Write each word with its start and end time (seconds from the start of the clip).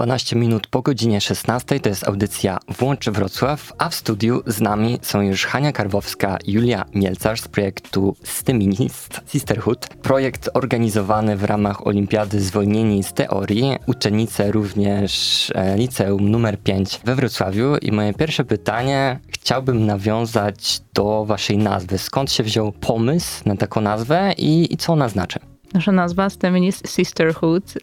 12 0.00 0.36
minut 0.36 0.66
po 0.66 0.82
godzinie 0.82 1.20
16 1.20 1.80
to 1.80 1.88
jest 1.88 2.08
audycja 2.08 2.58
Włącz 2.78 3.08
Wrocław, 3.08 3.72
a 3.78 3.88
w 3.88 3.94
studiu 3.94 4.42
z 4.46 4.60
nami 4.60 4.98
są 5.02 5.20
już 5.20 5.46
Hania 5.46 5.72
Karwowska 5.72 6.38
Julia 6.46 6.84
Mielcarz 6.94 7.40
z 7.40 7.48
projektu 7.48 8.16
STEMINIST 8.22 9.20
Sisterhood. 9.26 9.88
Projekt 9.88 10.50
organizowany 10.54 11.36
w 11.36 11.44
ramach 11.44 11.86
Olimpiady 11.86 12.40
Zwolnieni 12.40 13.02
z 13.02 13.12
Teorii. 13.12 13.76
Uczennice 13.86 14.52
również 14.52 15.52
e, 15.54 15.76
liceum 15.76 16.30
numer 16.30 16.58
5 16.58 17.00
we 17.04 17.14
Wrocławiu. 17.14 17.76
I 17.76 17.92
moje 17.92 18.14
pierwsze 18.14 18.44
pytanie 18.44 19.20
chciałbym 19.28 19.86
nawiązać 19.86 20.80
do 20.94 21.24
waszej 21.24 21.58
nazwy. 21.58 21.98
Skąd 21.98 22.32
się 22.32 22.42
wziął 22.42 22.72
pomysł 22.72 23.42
na 23.46 23.56
taką 23.56 23.80
nazwę 23.80 24.32
i, 24.38 24.74
i 24.74 24.76
co 24.76 24.92
ona 24.92 25.08
znaczy? 25.08 25.38
Nasza 25.74 25.92
nazwa 25.92 26.30
STEMINIST 26.30 26.88
Sisterhood 26.88 27.74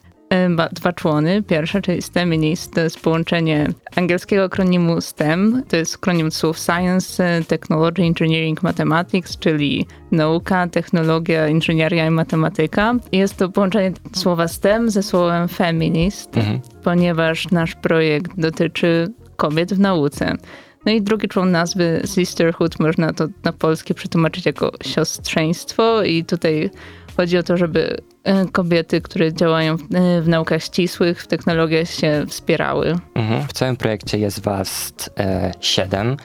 dwa 0.71 0.93
człony. 0.93 1.43
Pierwsza, 1.43 1.81
czyli 1.81 2.01
STEMINIST, 2.01 2.73
to 2.73 2.81
jest 2.81 2.99
połączenie 2.99 3.67
angielskiego 3.95 4.43
akronimu 4.43 5.01
STEM, 5.01 5.63
to 5.67 5.77
jest 5.77 5.95
akronim 5.95 6.31
słów 6.31 6.59
Science, 6.59 7.41
Technology, 7.47 8.03
Engineering, 8.03 8.63
Mathematics, 8.63 9.37
czyli 9.37 9.85
nauka, 10.11 10.67
technologia, 10.67 11.47
inżynieria 11.47 12.07
i 12.07 12.09
matematyka. 12.09 12.95
Jest 13.11 13.37
to 13.37 13.49
połączenie 13.49 13.91
słowa 14.15 14.47
STEM 14.47 14.89
ze 14.89 15.03
słowem 15.03 15.47
feminist, 15.47 16.37
mhm. 16.37 16.59
ponieważ 16.83 17.51
nasz 17.51 17.75
projekt 17.75 18.31
dotyczy 18.37 19.07
kobiet 19.35 19.73
w 19.73 19.79
nauce. 19.79 20.35
No 20.85 20.91
i 20.91 21.01
drugi 21.01 21.27
człon 21.27 21.51
nazwy 21.51 22.01
Sisterhood 22.05 22.79
można 22.79 23.13
to 23.13 23.27
na 23.43 23.53
polskie 23.53 23.93
przetłumaczyć 23.93 24.45
jako 24.45 24.71
siostrzeństwo 24.83 26.03
i 26.03 26.25
tutaj 26.25 26.69
chodzi 27.17 27.37
o 27.37 27.43
to, 27.43 27.57
żeby 27.57 27.97
e, 28.23 28.45
kobiety, 28.45 29.01
które 29.01 29.33
działają 29.33 29.77
w, 29.77 29.81
e, 29.95 30.21
w 30.21 30.27
naukach 30.27 30.63
ścisłych, 30.63 31.23
w 31.23 31.27
technologiach 31.27 31.89
się 31.89 32.25
wspierały. 32.27 32.95
Mhm. 33.15 33.47
W 33.47 33.53
całym 33.53 33.77
projekcie 33.77 34.17
jest 34.17 34.39
was 34.39 34.93
e, 35.19 35.51
siedem, 35.61 36.17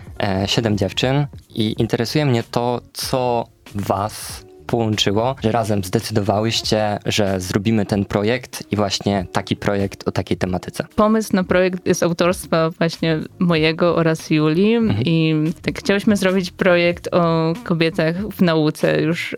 siedem 0.46 0.78
dziewczyn 0.78 1.26
i 1.54 1.74
interesuje 1.78 2.26
mnie 2.26 2.42
to, 2.42 2.80
co 2.92 3.46
was 3.74 4.44
połączyło, 4.72 5.36
że 5.42 5.52
razem 5.52 5.84
zdecydowałyście, 5.84 6.98
że 7.06 7.40
zrobimy 7.40 7.86
ten 7.86 8.04
projekt 8.04 8.64
i 8.70 8.76
właśnie 8.76 9.26
taki 9.32 9.56
projekt 9.56 10.08
o 10.08 10.12
takiej 10.12 10.36
tematyce? 10.36 10.86
Pomysł 10.96 11.36
na 11.36 11.44
projekt 11.44 11.86
jest 11.86 12.02
autorstwa 12.02 12.70
właśnie 12.70 13.18
mojego 13.38 13.96
oraz 13.96 14.30
Julii 14.30 14.74
mhm. 14.74 15.02
i 15.04 15.34
tak 15.62 15.78
chciałyśmy 15.78 16.16
zrobić 16.16 16.50
projekt 16.50 17.08
o 17.14 17.52
kobietach 17.64 18.16
w 18.16 18.42
nauce. 18.42 19.02
Już 19.02 19.32
y, 19.32 19.36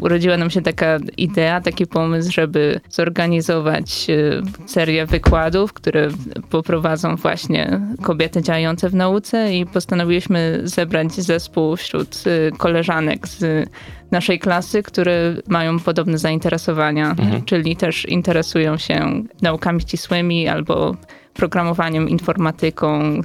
urodziła 0.00 0.36
nam 0.36 0.50
się 0.50 0.62
taka 0.62 0.98
idea, 1.16 1.60
taki 1.60 1.86
pomysł, 1.86 2.32
żeby 2.32 2.80
zorganizować 2.90 4.06
y, 4.10 4.42
serię 4.66 5.06
wykładów, 5.06 5.72
które 5.72 6.08
poprowadzą 6.50 7.16
właśnie 7.16 7.80
kobiety 8.02 8.42
działające 8.42 8.88
w 8.88 8.94
nauce 8.94 9.54
i 9.54 9.66
postanowiliśmy 9.66 10.60
zebrać 10.64 11.12
zespół 11.12 11.76
wśród 11.76 12.24
y, 12.26 12.52
koleżanek 12.58 13.28
z 13.28 13.68
naszej 14.14 14.38
klasy, 14.38 14.82
które 14.82 15.34
mają 15.48 15.80
podobne 15.80 16.18
zainteresowania, 16.18 17.10
mhm. 17.10 17.44
czyli 17.44 17.76
też 17.76 18.04
interesują 18.08 18.78
się 18.78 19.22
naukami 19.42 19.80
ścisłymi 19.80 20.48
albo 20.48 20.96
programowaniem, 21.34 22.08
informatyką, 22.08 23.20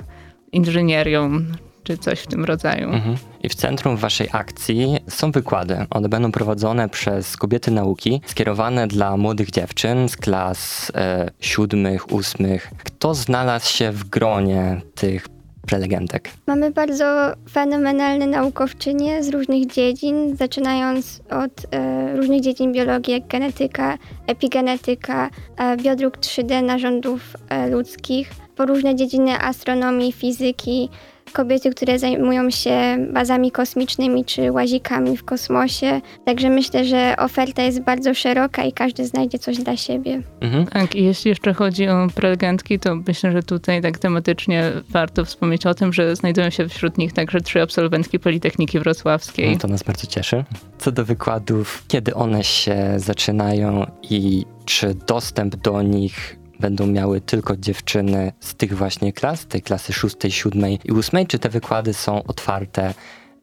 inżynierią 0.52 1.32
czy 1.84 1.98
coś 1.98 2.20
w 2.20 2.28
tym 2.28 2.46
rodzaju. 2.46 2.90
Mhm. 2.90 3.16
I 3.44 3.50
w 3.50 3.56
centrum 3.56 3.98
waszej 3.98 4.28
akcji 4.32 4.98
są 5.08 5.32
wykłady. 5.32 5.86
One 5.90 6.10
będą 6.10 6.32
prowadzone 6.32 6.90
przez 6.90 7.38
kobiety 7.38 7.72
nauki, 7.72 8.22
skierowane 8.26 8.88
dla 8.88 9.18
młodych 9.18 9.52
dziewczyn 9.52 10.10
z 10.10 10.18
klas 10.18 10.92
e, 10.96 11.32
siódmych, 11.40 12.12
ósmych. 12.12 12.72
Kto 12.84 13.16
znalazł 13.16 13.74
się 13.74 13.92
w 13.92 14.04
gronie 14.04 14.82
tych 14.96 15.28
prelegentek. 15.70 16.32
Mamy 16.48 16.72
bardzo 16.72 17.34
fenomenalne 17.52 18.28
naukowczynie 18.28 19.24
z 19.24 19.30
różnych 19.30 19.66
dziedzin, 19.66 20.36
zaczynając 20.38 21.22
od 21.30 21.74
e, 21.74 22.18
różnych 22.18 22.42
dziedzin 22.42 22.74
biologii, 22.74 23.14
jak 23.14 23.28
genetyka, 23.28 23.98
epigenetyka, 24.28 25.30
e, 25.58 25.78
biodruk 25.78 26.18
3D 26.18 26.64
narządów 26.64 27.22
e, 27.50 27.70
ludzkich, 27.70 28.32
po 28.56 28.66
różne 28.66 28.96
dziedziny 28.96 29.40
astronomii, 29.40 30.12
fizyki, 30.12 30.90
kobiety, 31.32 31.70
które 31.70 32.00
zajmują 32.00 32.50
się 32.50 32.98
bazami 33.14 33.52
kosmicznymi 33.52 34.26
czy 34.26 34.52
łazikami 34.52 35.18
w 35.18 35.24
kosmosie. 35.24 36.02
Także 36.26 36.50
myślę, 36.50 36.86
że 36.86 37.16
oferta 37.18 37.64
jest 37.64 37.82
bardzo 37.82 38.14
szeroka 38.14 38.64
i 38.64 38.74
każdy 38.74 39.06
znajdzie 39.06 39.40
coś 39.40 39.58
dla 39.58 39.78
siebie. 39.78 40.22
Mhm. 40.42 40.66
Tak, 40.66 40.96
i 40.96 41.04
jeśli 41.04 41.30
jeszcze 41.30 41.54
chodzi 41.54 41.88
o 41.88 42.08
prelegentki, 42.16 42.80
to 42.80 42.96
myślę, 43.08 43.32
że 43.32 43.44
tutaj 43.44 43.82
tak 43.82 43.98
tematycznie 43.98 44.72
warto 44.90 45.26
wspomnieć 45.26 45.66
o 45.66 45.74
tym, 45.74 45.94
że 45.94 46.16
znajdują 46.16 46.50
się 46.50 46.68
wśród 46.68 46.98
nich 46.98 47.14
także 47.14 47.42
trzy 47.42 47.62
absolwentki 47.62 48.20
Politechniki 48.20 48.80
Wrocławskiej. 48.80 49.52
No 49.52 49.58
to 49.58 49.68
nas 49.68 49.84
bardzo 49.84 50.08
cieszy. 50.08 50.44
Co 50.78 50.92
do 50.92 51.06
wykładów, 51.06 51.84
kiedy 51.88 52.16
one 52.16 52.44
się 52.44 52.94
zaczynają 52.98 53.86
i 54.04 54.46
czy 54.66 54.96
dostęp 55.08 55.56
do 55.56 55.82
nich 55.82 56.39
będą 56.60 56.88
miały 56.88 57.22
tylko 57.22 57.58
dziewczyny 57.58 58.32
z 58.40 58.56
tych 58.56 58.78
właśnie 58.78 59.14
klas, 59.14 59.48
tej 59.48 59.62
klasy 59.62 59.94
szóstej, 59.94 60.32
siódmej 60.32 60.80
i 60.86 60.92
ósmej, 60.92 61.28
czy 61.28 61.40
te 61.40 61.50
wykłady 61.50 61.94
są 61.94 62.24
otwarte 62.24 62.94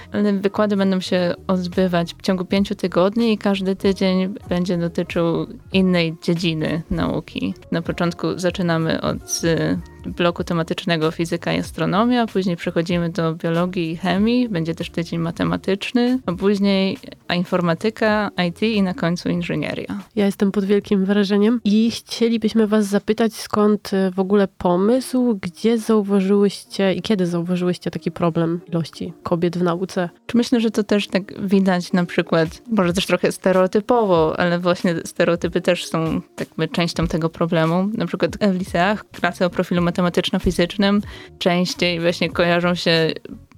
wykłady 0.40 0.76
będą 0.76 1.00
się 1.00 1.34
odbywać 1.46 2.14
w 2.14 2.22
ciągu 2.22 2.44
pięciu 2.44 2.74
tygodni 2.74 3.32
i 3.32 3.38
każdy 3.38 3.76
tydzień 3.76 4.34
będzie 4.48 4.78
dotyczył 4.78 5.46
innej 5.72 6.16
dziedziny 6.22 6.82
nauki. 6.90 7.54
Na 7.72 7.82
początku 7.82 8.38
zaczynamy 8.38 9.00
od 9.00 9.42
bloku 10.06 10.44
tematycznego 10.44 11.10
fizyka 11.10 11.52
i 11.52 11.58
astronomia, 11.58 12.26
później 12.26 12.56
przechodzimy 12.56 13.10
do 13.10 13.34
biologii 13.34 13.90
i 13.90 13.96
chemii, 13.96 14.48
będzie 14.48 14.74
też 14.74 14.90
tydzień 14.90 15.20
matematyczny, 15.20 16.18
a 16.26 16.32
później 16.32 16.98
informatyka, 17.36 18.30
IT 18.48 18.62
i 18.62 18.82
na 18.82 18.94
końcu 18.94 19.28
inżynieria. 19.28 19.98
Ja 20.16 20.26
jestem 20.26 20.52
pod 20.52 20.64
wielkim 20.64 21.04
wrażeniem 21.04 21.60
i 21.64 21.90
chcielibyśmy 21.90 22.66
was 22.66 22.86
zapytać, 22.86 23.34
skąd 23.34 23.94
e, 23.94 24.10
w 24.10 24.18
ogóle 24.18 24.48
pomysł, 24.58 25.38
gdzie 25.42 25.78
zauważyłyście 25.78 26.94
i 26.94 27.02
kiedy 27.02 27.26
zauważyłyście 27.26 27.90
taki 27.90 28.10
problem 28.10 28.60
ilości 28.68 29.12
kobiet 29.22 29.58
w 29.58 29.62
nauce? 29.62 30.08
Czy 30.26 30.36
myślę, 30.36 30.60
że 30.60 30.70
to 30.70 30.84
też 30.84 31.08
tak 31.08 31.46
widać 31.46 31.92
na 31.92 32.04
przykład, 32.04 32.48
może 32.70 32.92
też 32.92 33.06
trochę 33.06 33.32
stereotypowo, 33.32 34.40
ale 34.40 34.58
właśnie 34.58 34.94
stereotypy 35.04 35.60
też 35.60 35.86
są 35.86 36.20
jakby 36.40 36.68
częścią 36.68 37.06
tego 37.06 37.28
problemu. 37.28 37.88
Na 37.94 38.06
przykład 38.06 38.36
w 38.36 38.58
liceach 38.58 39.04
klasy 39.10 39.44
o 39.44 39.50
profilu 39.50 39.82
matematyczno-fizycznym 39.82 41.02
częściej 41.38 42.00
właśnie 42.00 42.30
kojarzą 42.30 42.74
się 42.74 43.12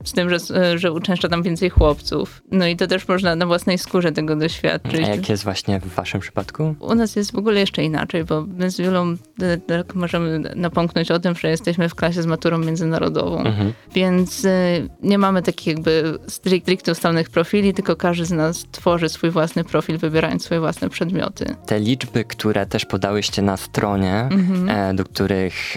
z 0.05 0.12
tym, 0.12 0.31
że, 0.31 0.39
że 0.79 0.93
uczęszcza 0.93 1.29
tam 1.29 1.43
więcej 1.43 1.71
chłopców. 1.71 2.43
No 2.50 2.67
i 2.67 2.77
to 2.77 2.87
też 2.87 3.09
można 3.09 3.37
na 3.37 3.47
własnej 3.47 3.79
skórze 3.79 4.12
tego 4.12 4.37
doświadczyć. 4.37 5.06
A 5.06 5.09
jak 5.09 5.29
jest 5.29 5.45
właśnie 5.45 5.81
w 5.81 5.95
waszym 5.95 6.21
przypadku? 6.21 6.75
U 6.81 6.95
nas 6.95 7.17
jest 7.17 7.33
w 7.33 7.39
ogóle 7.39 7.61
jeszcze 7.61 7.85
inaczej, 7.85 8.25
bo 8.25 8.47
my 8.47 8.71
z 8.71 8.79
Julą 8.79 9.17
e, 9.43 9.56
tak 9.56 9.95
możemy 9.95 10.39
napomknąć 10.56 11.11
o 11.11 11.19
tym, 11.19 11.35
że 11.35 11.49
jesteśmy 11.49 11.89
w 11.89 11.95
klasie 11.95 12.23
z 12.23 12.27
maturą 12.27 12.59
międzynarodową. 12.59 13.39
Mhm. 13.39 13.73
Więc 13.95 14.45
e, 14.45 14.81
nie 15.03 15.19
mamy 15.19 15.43
takich 15.43 15.67
jakby 15.67 16.19
stricte 16.29 16.93
ustalonych 16.93 17.31
profili, 17.31 17.75
tylko 17.75 17.97
każdy 17.97 18.25
z 18.25 18.31
nas 18.31 18.67
tworzy 18.73 19.09
swój 19.09 19.31
własny 19.31 19.65
profil, 19.65 19.99
wybierając 19.99 20.44
swoje 20.44 20.61
własne 20.61 20.89
przedmioty. 20.89 21.56
Te 21.67 21.81
liczby, 21.81 22.25
które 22.25 22.67
też 22.67 22.85
podałyście 22.85 23.43
na 23.43 23.56
stronie, 23.56 24.29
mhm. 24.31 24.97
do 24.97 25.05
których 25.05 25.77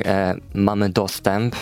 mamy 0.53 0.89
dostęp, 0.89 1.55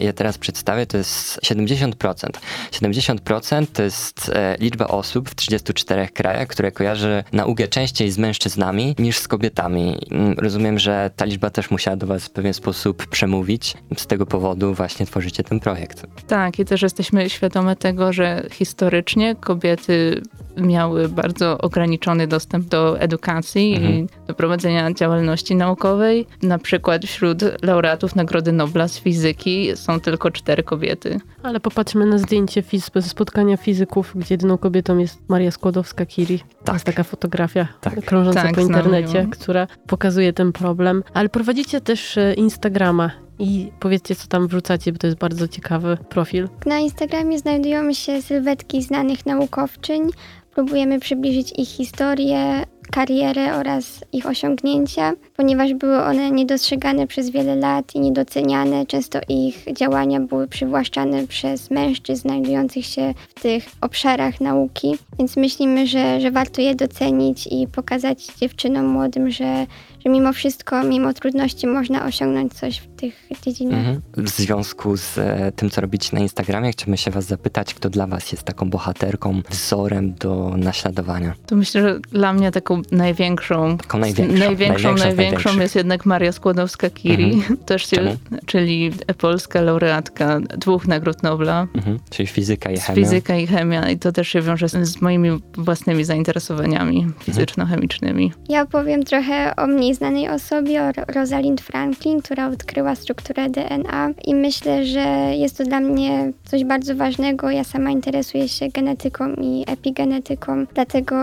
ja 0.00 0.12
teraz 0.12 0.38
przedstawię, 0.38 0.86
to 0.86 0.96
jest 0.96 1.40
70% 1.42 2.03
70%. 2.08 2.28
70% 2.72 3.66
to 3.72 3.82
jest 3.82 4.30
e, 4.34 4.56
liczba 4.60 4.86
osób 4.86 5.28
w 5.30 5.34
34 5.34 6.08
krajach, 6.08 6.48
które 6.48 6.72
kojarzy 6.72 7.24
naukę 7.32 7.68
częściej 7.68 8.10
z 8.10 8.18
mężczyznami 8.18 8.94
niż 8.98 9.18
z 9.18 9.28
kobietami. 9.28 9.98
Mm, 10.10 10.34
Rozumiem, 10.38 10.78
że 10.78 11.10
ta 11.16 11.24
liczba 11.24 11.50
też 11.50 11.70
musiała 11.70 11.96
do 11.96 12.06
was 12.06 12.24
w 12.24 12.30
pewien 12.30 12.54
sposób 12.54 13.06
przemówić. 13.06 13.74
Z 13.96 14.06
tego 14.06 14.26
powodu 14.26 14.74
właśnie 14.74 15.06
tworzycie 15.06 15.42
ten 15.42 15.60
projekt. 15.60 16.06
Tak, 16.26 16.58
i 16.58 16.64
też 16.64 16.82
jesteśmy 16.82 17.30
świadome 17.30 17.76
tego, 17.76 18.12
że 18.12 18.42
historycznie 18.52 19.36
kobiety 19.36 20.22
miały 20.56 21.08
bardzo 21.08 21.58
ograniczony 21.58 22.26
dostęp 22.26 22.66
do 22.68 23.00
edukacji 23.00 23.74
Mhm. 23.76 23.94
i 23.94 24.06
do 24.26 24.34
prowadzenia 24.34 24.92
działalności 24.92 25.56
naukowej. 25.56 26.26
Na 26.42 26.58
przykład 26.58 27.04
wśród 27.06 27.42
laureatów 27.62 28.16
Nagrody 28.16 28.52
Nobla 28.52 28.88
z 28.88 28.98
fizyki 28.98 29.68
są 29.74 30.00
tylko 30.00 30.30
cztery 30.30 30.62
kobiety. 30.62 31.20
Ale 31.42 31.60
popatrzmy 31.94 32.06
na 32.10 32.18
zdjęcie 32.18 32.62
fiz- 32.62 32.90
ze 33.02 33.08
spotkania 33.08 33.56
fizyków, 33.56 34.12
gdzie 34.16 34.34
jedyną 34.34 34.58
kobietą 34.58 34.98
jest 34.98 35.18
Maria 35.28 35.50
Skłodowska-Curie. 35.50 36.38
To 36.38 36.44
Tak. 36.64 36.74
jest 36.74 36.84
taka 36.84 37.02
fotografia 37.02 37.68
Tak. 37.80 38.04
krążąca 38.04 38.42
Tak, 38.42 38.54
po 38.54 38.60
internecie, 38.60 39.26
która 39.30 39.66
pokazuje 39.86 40.32
ten 40.32 40.52
problem. 40.52 41.02
Ale 41.14 41.28
prowadzicie 41.28 41.80
też 41.80 42.18
e, 42.18 42.34
Instagrama 42.34 43.10
i 43.38 43.70
powiedzcie, 43.80 44.14
co 44.14 44.28
tam 44.28 44.48
wrzucacie, 44.48 44.92
bo 44.92 44.98
to 44.98 45.06
jest 45.06 45.18
bardzo 45.18 45.48
ciekawy 45.48 45.96
profil. 46.08 46.48
Na 46.66 46.78
Instagramie 46.78 47.38
znajdują 47.38 47.92
się 47.92 48.22
sylwetki 48.22 48.82
znanych 48.82 49.26
naukowczyń. 49.26 50.10
Próbujemy 50.54 51.00
przybliżyć 51.00 51.52
ich 51.58 51.68
historię, 51.68 52.66
karierę 52.94 53.56
oraz 53.56 54.04
ich 54.12 54.26
osiągnięcia, 54.26 55.12
ponieważ 55.36 55.74
były 55.74 56.02
one 56.02 56.30
niedostrzegane 56.30 57.06
przez 57.06 57.30
wiele 57.30 57.56
lat 57.56 57.94
i 57.94 58.00
niedoceniane. 58.00 58.86
Często 58.86 59.18
ich 59.28 59.64
działania 59.72 60.20
były 60.20 60.48
przywłaszczane 60.48 61.26
przez 61.26 61.70
mężczyzn 61.70 62.22
znajdujących 62.22 62.86
się 62.86 63.14
w 63.28 63.42
tych 63.42 63.64
obszarach 63.80 64.40
nauki, 64.40 64.98
więc 65.18 65.36
myślimy, 65.36 65.86
że, 65.86 66.20
że 66.20 66.30
warto 66.30 66.62
je 66.62 66.74
docenić 66.74 67.46
i 67.46 67.66
pokazać 67.66 68.26
dziewczynom 68.26 68.86
młodym, 68.86 69.30
że, 69.30 69.66
że 70.04 70.10
mimo 70.10 70.32
wszystko, 70.32 70.82
mimo 70.82 71.12
trudności 71.12 71.66
można 71.66 72.04
osiągnąć 72.06 72.52
coś 72.52 72.78
w 72.78 72.86
tych 72.86 73.14
dziedzinach. 73.42 73.78
Mhm. 73.78 74.02
W 74.16 74.28
związku 74.28 74.96
z 74.96 75.18
e, 75.18 75.52
tym, 75.56 75.70
co 75.70 75.80
robicie 75.80 76.10
na 76.12 76.20
Instagramie, 76.20 76.70
chciałbym 76.72 76.96
się 76.96 77.10
was 77.10 77.24
zapytać, 77.24 77.74
kto 77.74 77.90
dla 77.90 78.06
was 78.06 78.32
jest 78.32 78.44
taką 78.44 78.70
bohaterką, 78.70 79.42
wzorem 79.50 80.14
do 80.14 80.54
naśladowania? 80.56 81.34
To 81.46 81.56
myślę, 81.56 81.82
że 81.82 82.00
dla 82.00 82.32
mnie 82.32 82.50
taką 82.50 82.82
największą, 82.92 83.78
Taką 83.78 83.98
największą. 83.98 84.38
największą, 84.38 84.82
największą 84.94 85.06
największą 85.06 85.60
jest 85.60 85.74
jednak 85.76 86.06
Maria 86.06 86.30
Skłodowska-Curie, 86.32 87.34
Mhm. 87.34 87.56
też 87.66 87.86
się, 87.90 88.16
czyli 88.46 88.92
polska 89.18 89.60
laureatka 89.60 90.40
dwóch 90.40 90.86
nagród 90.86 91.22
Nobla. 91.22 91.66
Mhm. 91.74 91.98
Czyli 92.10 92.26
fizyka 92.26 92.70
i 92.70 92.78
chemia. 92.80 92.96
fizyka 92.96 93.36
i 93.36 93.46
chemia 93.46 93.90
i 93.90 93.98
to 93.98 94.12
też 94.12 94.28
się 94.28 94.40
wiąże 94.42 94.68
z, 94.68 94.72
z 94.88 95.00
moimi 95.02 95.30
własnymi 95.56 96.04
zainteresowaniami 96.04 96.96
Mhm. 96.98 97.12
fizyczno-chemicznymi. 97.24 98.30
Ja 98.48 98.62
opowiem 98.62 99.02
trochę 99.04 99.56
o 99.56 99.66
mniej 99.66 99.93
znanej 99.94 100.28
osobie, 100.28 100.82
o 100.82 100.92
Ro- 100.92 101.04
Rosalind 101.08 101.60
Franklin, 101.60 102.22
która 102.22 102.48
odkryła 102.48 102.94
strukturę 102.94 103.50
DNA 103.50 104.10
i 104.24 104.34
myślę, 104.34 104.86
że 104.86 105.00
jest 105.36 105.58
to 105.58 105.64
dla 105.64 105.80
mnie 105.80 106.32
coś 106.44 106.64
bardzo 106.64 106.96
ważnego. 106.96 107.50
Ja 107.50 107.64
sama 107.64 107.90
interesuję 107.90 108.48
się 108.48 108.68
genetyką 108.68 109.34
i 109.34 109.64
epigenetyką, 109.66 110.66
dlatego 110.74 111.16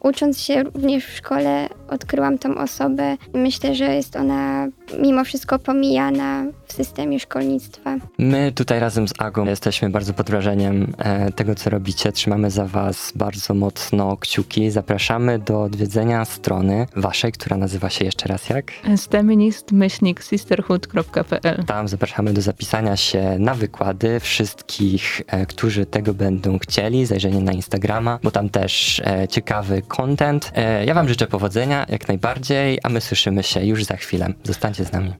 ucząc 0.00 0.40
się 0.40 0.62
również 0.62 1.06
w 1.06 1.16
szkole 1.16 1.68
odkryłam 1.88 2.38
tą 2.38 2.54
osobę 2.54 3.16
i 3.34 3.38
myślę, 3.38 3.74
że 3.74 3.94
jest 3.94 4.16
ona 4.16 4.68
mimo 4.98 5.24
wszystko 5.24 5.58
pomijana 5.58 6.44
w 6.66 6.72
systemie 6.72 7.20
szkolnictwa. 7.20 7.96
My 8.18 8.52
tutaj 8.52 8.80
razem 8.80 9.08
z 9.08 9.12
Agą 9.18 9.44
jesteśmy 9.44 9.90
bardzo 9.90 10.14
pod 10.14 10.30
wrażeniem 10.30 10.92
e, 10.98 11.32
tego, 11.32 11.54
co 11.54 11.70
robicie. 11.70 12.12
Trzymamy 12.12 12.50
za 12.50 12.66
was 12.66 13.12
bardzo 13.14 13.54
mocno 13.54 14.16
kciuki. 14.16 14.70
Zapraszamy 14.70 15.38
do 15.38 15.62
odwiedzenia 15.62 16.24
strony 16.24 16.86
waszej, 16.96 17.32
która 17.32 17.56
nazywa 17.56 17.90
się 17.90 17.99
jeszcze 18.04 18.28
raz 18.28 18.48
jak? 18.48 18.72
Steminist-sisterhood.pl 18.96 21.64
Tam 21.64 21.88
zapraszamy 21.88 22.32
do 22.32 22.40
zapisania 22.40 22.96
się 22.96 23.36
na 23.38 23.54
wykłady 23.54 24.20
wszystkich, 24.20 25.22
e, 25.26 25.46
którzy 25.46 25.86
tego 25.86 26.14
będą 26.14 26.58
chcieli, 26.58 27.06
zajrzenie 27.06 27.40
na 27.40 27.52
Instagrama, 27.52 28.18
bo 28.22 28.30
tam 28.30 28.48
też 28.48 29.02
e, 29.04 29.28
ciekawy 29.28 29.82
content. 29.82 30.52
E, 30.54 30.84
ja 30.84 30.94
wam 30.94 31.08
życzę 31.08 31.26
powodzenia 31.26 31.86
jak 31.88 32.08
najbardziej, 32.08 32.78
a 32.82 32.88
my 32.88 33.00
słyszymy 33.00 33.42
się 33.42 33.64
już 33.64 33.84
za 33.84 33.96
chwilę. 33.96 34.32
Zostańcie 34.44 34.84
z 34.84 34.92
nami. 34.92 35.12